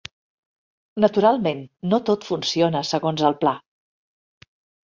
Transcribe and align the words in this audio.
Naturalment 1.03 1.61
no 1.91 1.99
tot 2.11 2.25
funciona 2.31 2.83
segons 2.95 3.27
el 3.31 3.39
pla. 3.45 3.55